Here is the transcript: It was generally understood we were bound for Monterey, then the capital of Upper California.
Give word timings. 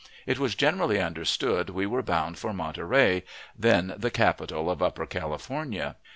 It 0.25 0.39
was 0.39 0.55
generally 0.55 0.99
understood 0.99 1.69
we 1.69 1.85
were 1.85 2.01
bound 2.01 2.39
for 2.39 2.53
Monterey, 2.53 3.21
then 3.55 3.93
the 3.95 4.09
capital 4.09 4.67
of 4.71 4.81
Upper 4.81 5.05
California. 5.05 5.95